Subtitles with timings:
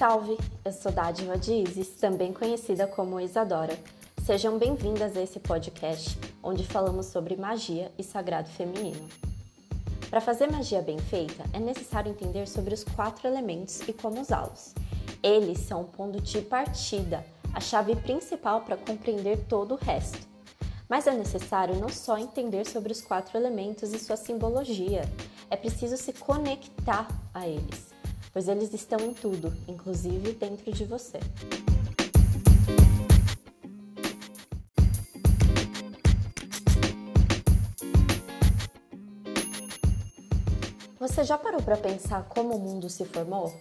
[0.00, 0.38] Salve!
[0.64, 3.78] Eu sou Dádiva de Isis, também conhecida como Isadora.
[4.24, 9.06] Sejam bem-vindas a esse podcast, onde falamos sobre magia e sagrado feminino.
[10.08, 14.74] Para fazer magia bem feita, é necessário entender sobre os quatro elementos e como usá-los.
[15.22, 17.22] Eles são o ponto de partida,
[17.52, 20.26] a chave principal para compreender todo o resto.
[20.88, 25.02] Mas é necessário não só entender sobre os quatro elementos e sua simbologia,
[25.50, 27.99] é preciso se conectar a eles
[28.32, 31.18] pois eles estão em tudo, inclusive dentro de você.
[40.98, 43.52] Você já parou para pensar como o mundo se formou?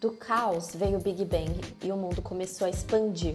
[0.00, 3.34] Do caos veio o Big Bang e o mundo começou a expandir,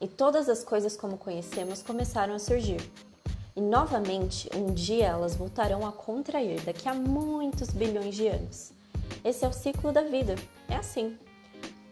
[0.00, 2.80] e todas as coisas como conhecemos começaram a surgir.
[3.54, 8.75] E novamente, um dia elas voltarão a contrair daqui a muitos bilhões de anos.
[9.24, 10.34] Esse é o ciclo da vida.
[10.68, 11.18] É assim.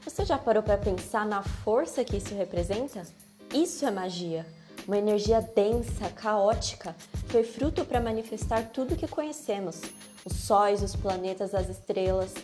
[0.05, 3.03] Você já parou para pensar na força que isso representa?
[3.53, 4.47] Isso é magia.
[4.87, 6.95] Uma energia densa, caótica,
[7.29, 9.81] foi fruto para manifestar tudo que conhecemos:
[10.25, 12.35] os sóis, os planetas, as estrelas,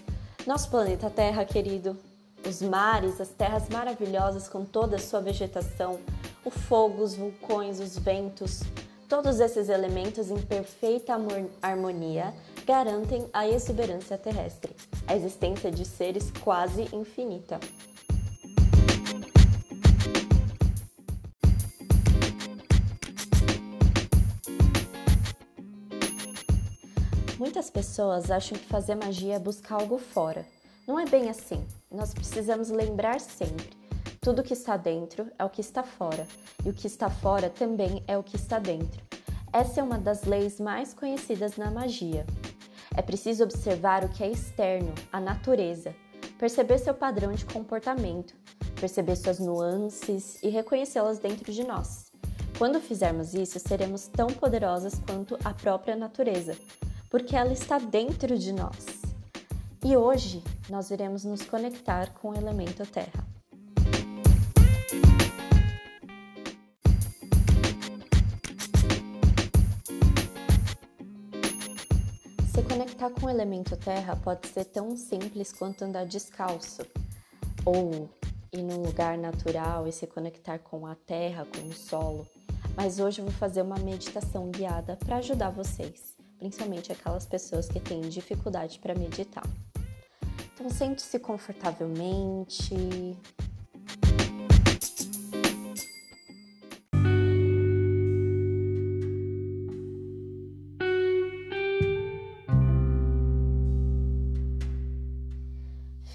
[0.47, 1.99] nosso planeta Terra querido,
[2.47, 6.01] os mares, as terras maravilhosas com toda a sua vegetação,
[6.45, 8.63] o fogo, os vulcões, os ventos.
[9.09, 11.15] Todos esses elementos em perfeita
[11.61, 12.33] harmonia
[12.67, 14.75] garantem a exuberância terrestre,
[15.07, 17.59] a existência de seres quase infinita.
[27.39, 30.45] Muitas pessoas acham que fazer magia é buscar algo fora.
[30.87, 31.67] Não é bem assim.
[31.91, 33.71] Nós precisamos lembrar sempre:
[34.21, 36.27] tudo que está dentro é o que está fora,
[36.65, 39.03] e o que está fora também é o que está dentro.
[39.53, 42.27] Essa é uma das leis mais conhecidas na magia.
[42.97, 45.95] É preciso observar o que é externo, a natureza,
[46.39, 48.35] perceber seu padrão de comportamento,
[48.79, 52.11] perceber suas nuances e reconhecê-las dentro de nós.
[52.59, 56.57] Quando fizermos isso, seremos tão poderosas quanto a própria natureza,
[57.09, 59.01] porque ela está dentro de nós.
[59.85, 63.40] E hoje nós iremos nos conectar com o elemento terra.
[73.01, 76.83] Conectar com o elemento terra pode ser tão simples quanto andar descalço,
[77.65, 78.11] ou
[78.53, 82.27] ir num lugar natural e se conectar com a terra, com o solo.
[82.77, 87.81] Mas hoje eu vou fazer uma meditação guiada para ajudar vocês, principalmente aquelas pessoas que
[87.81, 89.47] têm dificuldade para meditar.
[90.53, 92.75] Então sente-se confortavelmente,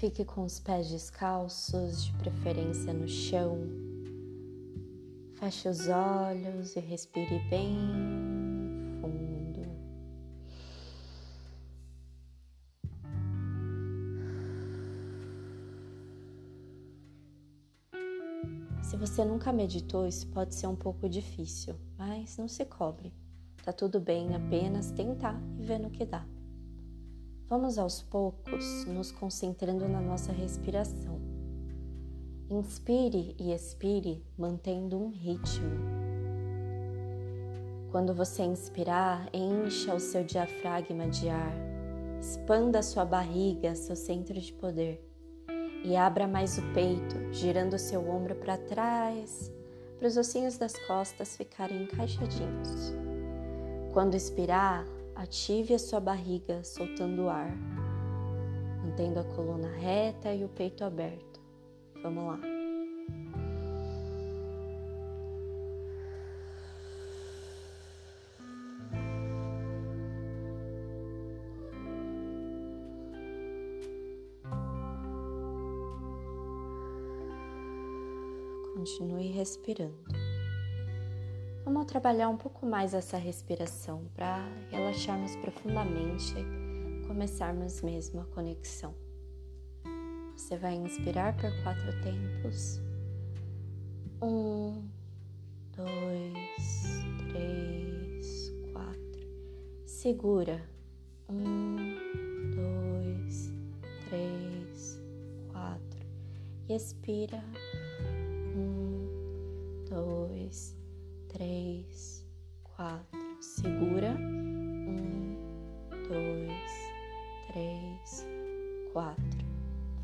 [0.06, 3.58] Fique com os pés descalços, de preferência no chão.
[5.34, 7.76] Feche os olhos e respire bem
[9.00, 9.66] fundo.
[18.84, 23.12] Se você nunca meditou, isso pode ser um pouco difícil, mas não se cobre.
[23.64, 26.24] Tá tudo bem apenas tentar e ver no que dá.
[27.48, 31.20] Vamos aos poucos nos concentrando na nossa respiração.
[32.50, 35.70] Inspire e expire mantendo um ritmo.
[37.92, 41.54] Quando você inspirar, encha o seu diafragma de ar,
[42.20, 45.06] expanda sua barriga, seu centro de poder
[45.86, 49.52] e abra mais o peito, girando seu ombro para trás,
[49.96, 52.92] para os ossinhos das costas ficarem encaixadinhos.
[53.92, 54.84] Quando expirar,
[55.16, 57.56] Ative a sua barriga soltando o ar,
[58.84, 61.40] mantendo a coluna reta e o peito aberto.
[62.02, 62.40] Vamos lá.
[78.74, 80.25] Continue respirando.
[81.66, 84.38] Vamos trabalhar um pouco mais essa respiração para
[84.70, 86.32] relaxarmos profundamente,
[87.08, 88.94] começarmos mesmo a conexão.
[90.36, 92.80] Você vai inspirar por quatro tempos.
[94.22, 94.88] Um,
[95.76, 97.02] dois,
[97.32, 99.28] três, quatro.
[99.86, 100.62] Segura.
[101.28, 101.96] Um,
[102.54, 103.50] dois,
[104.08, 105.02] três,
[105.50, 106.06] quatro.
[106.68, 107.42] E expira.
[111.36, 112.26] Três,
[112.64, 113.20] quatro.
[113.42, 114.16] Segura.
[114.18, 115.36] Um,
[116.08, 116.72] dois,
[117.48, 118.26] três,
[118.94, 119.46] quatro.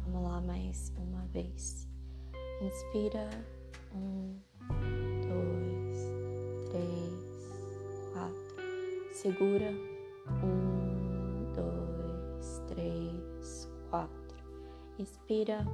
[0.04, 1.88] Vamos lá mais uma vez.
[2.60, 3.30] Inspira.
[3.94, 4.36] Um,
[5.22, 9.14] dois, três, quatro.
[9.14, 9.70] Segura.
[10.44, 14.36] Um, dois, três, quatro.
[14.98, 15.66] Inspira.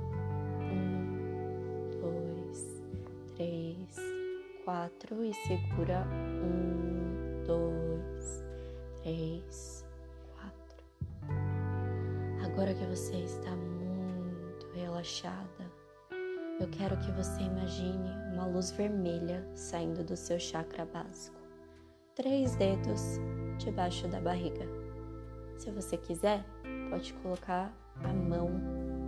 [0.73, 2.81] Um, dois,
[3.35, 3.68] três,
[4.69, 5.25] quatro.
[5.25, 6.07] E segura.
[6.45, 8.45] Um, dois,
[9.01, 9.87] três,
[10.35, 10.85] quatro.
[12.45, 15.73] Agora que você está muito relaxada,
[16.61, 21.39] eu quero que você imagine uma luz vermelha saindo do seu chakra básico.
[22.15, 23.01] Três dedos
[23.57, 24.67] debaixo da barriga.
[25.57, 26.45] Se você quiser,
[26.91, 27.73] pode colocar
[28.05, 28.51] a mão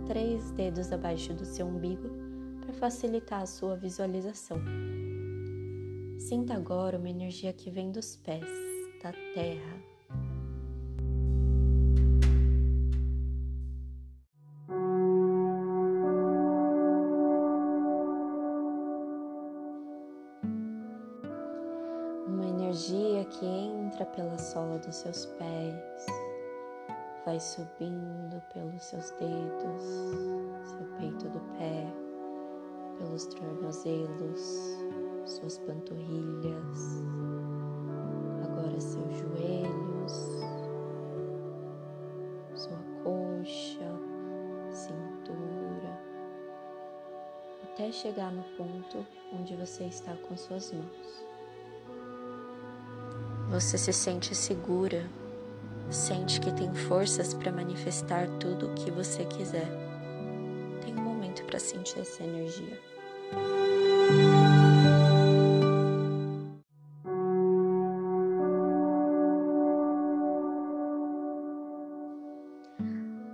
[0.07, 2.09] três dedos abaixo do seu umbigo
[2.61, 4.57] para facilitar a sua visualização.
[6.27, 8.45] Sinta agora uma energia que vem dos pés,
[9.03, 9.91] da terra,
[22.47, 26.05] energia que entra pela sola dos seus pés,
[27.25, 29.83] vai subindo pelos seus dedos,
[30.65, 31.85] seu peito do pé,
[32.97, 34.77] pelos tornozelos,
[35.25, 37.03] suas panturrilhas,
[38.43, 40.11] agora seus joelhos,
[42.55, 43.91] sua coxa,
[44.69, 45.99] cintura,
[47.63, 51.25] até chegar no ponto onde você está com suas mãos.
[53.51, 55.09] Você se sente segura,
[55.89, 59.67] sente que tem forças para manifestar tudo o que você quiser.
[60.81, 62.79] Tem um momento para sentir essa energia.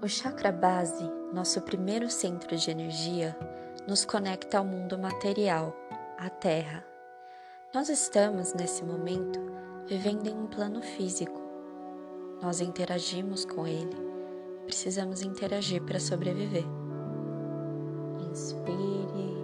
[0.08, 3.38] O chakra base, nosso primeiro centro de energia,
[3.86, 5.76] nos conecta ao mundo material,
[6.18, 6.82] à Terra.
[7.74, 9.38] Nós estamos, nesse momento,
[9.86, 11.42] vivendo em um plano físico.
[12.42, 13.98] Nós interagimos com ele.
[14.64, 16.64] Precisamos interagir para sobreviver.
[18.32, 19.44] Inspire,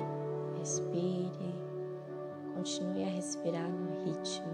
[0.61, 1.55] expire,
[2.55, 4.53] continue a respirar no ritmo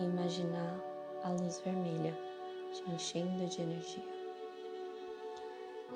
[0.00, 0.78] e imaginar
[1.24, 2.14] a luz vermelha
[2.74, 4.17] te enchendo de energia.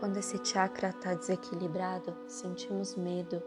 [0.03, 3.41] Quando esse chakra está desequilibrado, sentimos medo,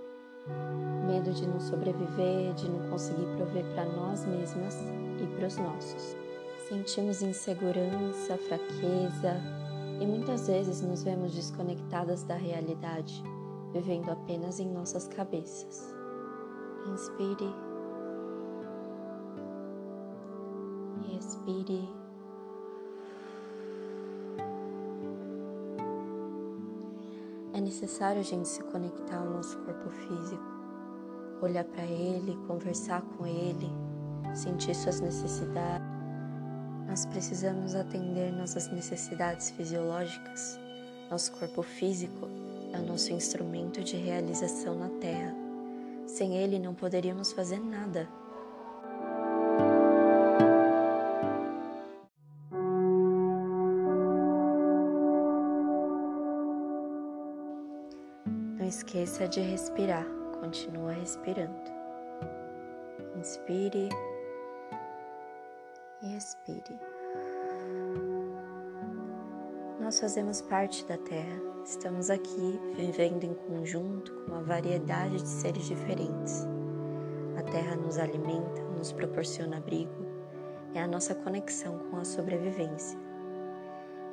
[1.06, 4.78] medo de não sobreviver, de não conseguir prover para nós mesmas
[5.22, 6.16] e para os nossos.
[6.70, 9.36] Sentimos insegurança, fraqueza
[10.00, 13.22] e muitas vezes nos vemos desconectadas da realidade,
[13.74, 15.94] vivendo apenas em nossas cabeças.
[16.88, 17.54] Inspire
[21.10, 22.05] e
[27.66, 30.44] necessário a gente se conectar ao nosso corpo físico,
[31.42, 33.70] olhar para ele, conversar com ele,
[34.36, 35.88] sentir suas necessidades.
[36.88, 40.60] Nós precisamos atender nossas necessidades fisiológicas.
[41.10, 42.28] Nosso corpo físico
[42.72, 45.36] é o nosso instrumento de realização na Terra.
[46.06, 48.08] Sem ele, não poderíamos fazer nada.
[58.96, 60.06] Esqueça de respirar,
[60.40, 61.54] continua respirando.
[63.18, 63.90] Inspire
[66.02, 66.80] e expire.
[69.82, 75.66] Nós fazemos parte da Terra, estamos aqui vivendo em conjunto com uma variedade de seres
[75.66, 76.48] diferentes.
[77.38, 80.06] A Terra nos alimenta, nos proporciona abrigo,
[80.74, 82.98] é a nossa conexão com a sobrevivência.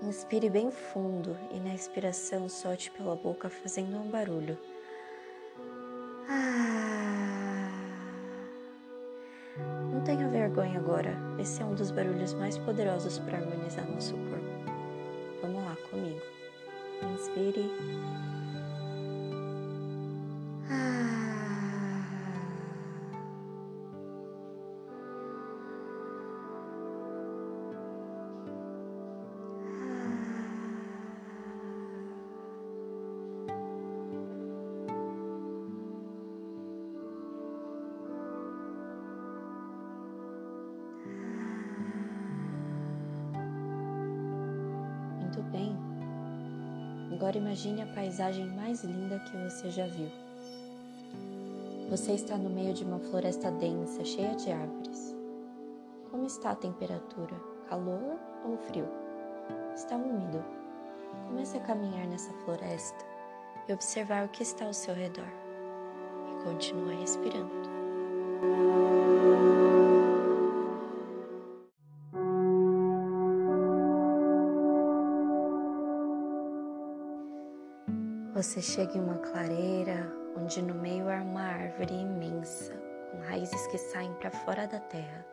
[0.02, 4.58] Inspire bem fundo e na expiração solte pela boca fazendo um barulho.
[10.92, 11.16] Agora.
[11.38, 14.44] Esse é um dos barulhos mais poderosos para harmonizar nosso corpo.
[15.40, 16.20] Vamos lá comigo.
[17.14, 17.64] Inspire.
[47.22, 50.10] Agora imagine a paisagem mais linda que você já viu.
[51.88, 55.14] Você está no meio de uma floresta densa, cheia de árvores.
[56.10, 57.36] Como está a temperatura?
[57.68, 58.88] Calor ou frio?
[59.72, 60.44] Está úmido.
[61.28, 63.04] Comece a caminhar nessa floresta
[63.68, 65.28] e observar o que está ao seu redor.
[66.28, 67.52] E continua respirando.
[78.42, 82.74] Você chega em uma clareira onde no meio há uma árvore imensa,
[83.12, 85.24] com raízes que saem para fora da terra.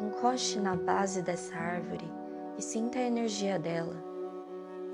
[0.00, 2.08] Encoste na base dessa árvore
[2.56, 3.96] e sinta a energia dela.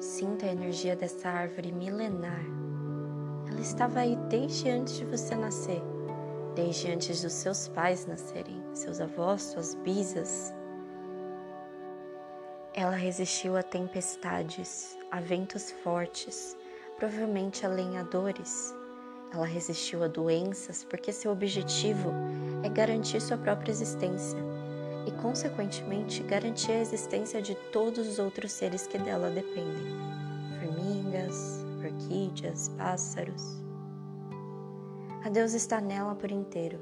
[0.01, 2.47] Sinta a energia dessa árvore milenar.
[3.47, 5.83] Ela estava aí desde antes de você nascer,
[6.55, 10.55] desde antes dos seus pais nascerem, seus avós, suas bisas.
[12.73, 16.57] Ela resistiu a tempestades, a ventos fortes,
[16.99, 18.75] provavelmente a lenhadores.
[19.33, 22.11] Ela resistiu a doenças porque seu objetivo
[22.65, 24.37] é garantir sua própria existência
[25.07, 29.95] e, consequentemente, garantir a existência de todos os outros seres que dela dependem
[30.59, 33.63] formigas, orquídeas, pássaros.
[35.25, 36.81] A Deus está nela por inteiro.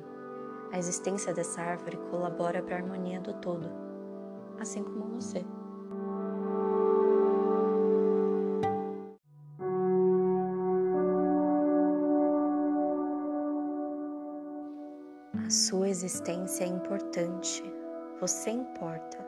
[0.72, 3.70] A existência dessa árvore colabora para a harmonia do todo,
[4.58, 5.44] assim como você.
[15.52, 17.62] Sua existência é importante,
[18.18, 19.18] você importa.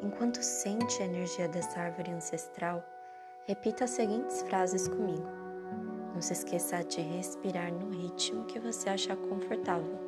[0.00, 2.84] Enquanto sente a energia dessa árvore ancestral,
[3.44, 5.26] repita as seguintes frases comigo.
[6.14, 9.98] Não se esqueça de respirar no ritmo que você achar confortável.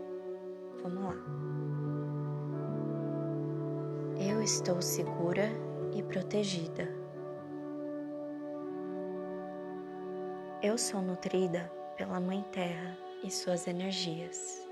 [0.84, 1.16] Vamos lá.
[4.30, 5.50] Eu estou segura
[5.92, 6.88] e protegida.
[10.62, 14.65] Eu sou nutrida pela Mãe Terra e suas energias.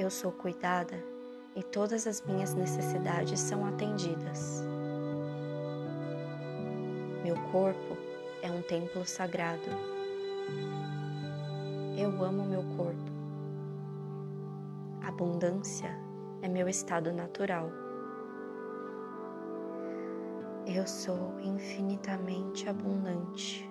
[0.00, 0.96] Eu sou cuidada
[1.54, 4.64] e todas as minhas necessidades são atendidas.
[7.22, 7.98] Meu corpo
[8.40, 9.68] é um templo sagrado.
[11.98, 13.12] Eu amo meu corpo.
[15.06, 15.94] Abundância
[16.40, 17.70] é meu estado natural.
[20.66, 23.69] Eu sou infinitamente abundante.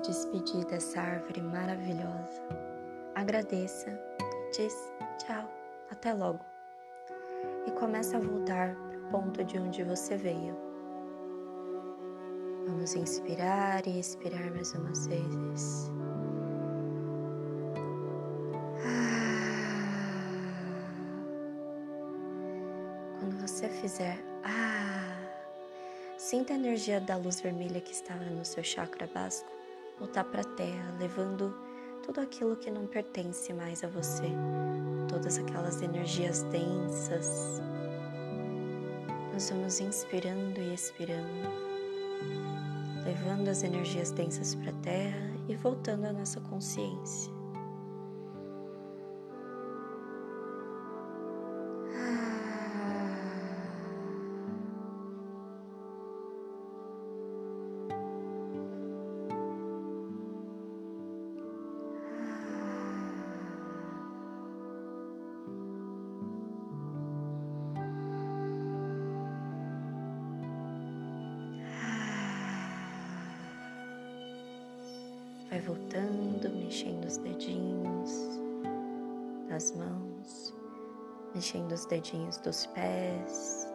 [0.00, 2.42] Despedir dessa árvore maravilhosa.
[3.14, 3.90] Agradeça,
[4.56, 4.74] diz
[5.18, 5.48] tchau,
[5.90, 6.40] até logo.
[7.66, 10.56] E começa a voltar para o ponto de onde você veio.
[12.66, 15.90] Vamos inspirar e expirar mais umas vezes.
[23.18, 25.16] Quando você fizer ah,
[26.18, 29.61] sinta a energia da luz vermelha que está no seu chakra básico
[30.02, 31.54] voltar para a terra, levando
[32.04, 34.32] tudo aquilo que não pertence mais a você,
[35.08, 37.62] todas aquelas energias densas.
[39.32, 41.48] Nós vamos inspirando e expirando,
[43.04, 47.32] levando as energias densas para a terra e voltando à nossa consciência.
[75.64, 78.40] Voltando, mexendo os dedinhos
[79.48, 80.54] das mãos,
[81.34, 83.68] mexendo os dedinhos dos pés,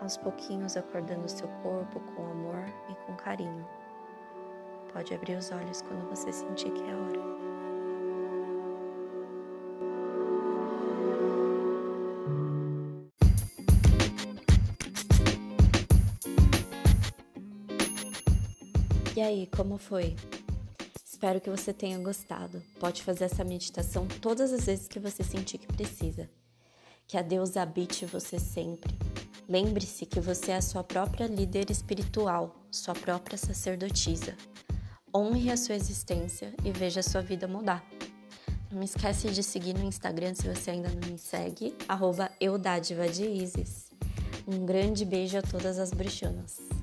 [0.00, 3.66] aos pouquinhos acordando o seu corpo com amor e com carinho.
[4.92, 7.30] Pode abrir os olhos quando você sentir que é hora.
[19.16, 20.16] E aí, como foi?
[21.20, 22.62] Espero que você tenha gostado.
[22.78, 26.30] Pode fazer essa meditação todas as vezes que você sentir que precisa.
[27.06, 28.98] Que a Deus habite você sempre.
[29.46, 34.34] Lembre-se que você é a sua própria líder espiritual, sua própria sacerdotisa.
[35.14, 37.84] Honre a sua existência e veja a sua vida mudar.
[38.72, 42.30] Não esquece de seguir no Instagram se você ainda não me segue, arroba
[44.46, 46.79] Um grande beijo a todas as bruxonas.